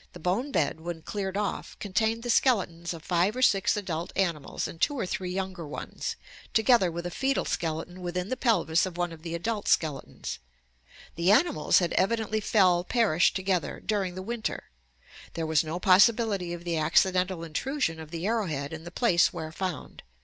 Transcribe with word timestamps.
The 0.14 0.18
bone 0.18 0.50
bed 0.50 0.80
when 0.80 1.02
cleared 1.02 1.36
off... 1.36 1.78
contained 1.78 2.24
the 2.24 2.28
skeletons 2.28 2.92
of 2.92 3.04
five 3.04 3.36
or 3.36 3.40
six 3.40 3.76
adult 3.76 4.12
animals, 4.16 4.66
and 4.66 4.80
two 4.80 4.98
or 4.98 5.06
three 5.06 5.30
younger 5.30 5.64
ones, 5.64 6.16
together 6.52 6.90
with 6.90 7.06
a 7.06 7.10
foetal 7.12 7.44
skeleton 7.44 8.00
within 8.00 8.28
the 8.28 8.36
pelvis 8.36 8.84
of 8.84 8.96
one 8.98 9.12
of 9.12 9.22
the 9.22 9.32
adult 9.36 9.68
skeletons. 9.68 10.40
The 11.14 11.30
animals 11.30 11.78
had 11.78 11.92
evidently 11.92 12.40
fcll 12.40 12.88
perished 12.88 13.36
together, 13.36 13.78
during 13.78 14.16
the 14.16 14.22
winter. 14.22 14.70
There 15.34 15.46
was 15.46 15.62
no 15.62 15.78
possibility 15.78 16.52
of 16.52 16.64
the 16.64 16.76
accidental 16.78 17.44
intrusion 17.44 18.00
of 18.00 18.10
the 18.10 18.26
arrow 18.26 18.46
head 18.46 18.72
in 18.72 18.82
the 18.82 18.90
place 18.90 19.32
where 19.32 19.52
found. 19.52 20.02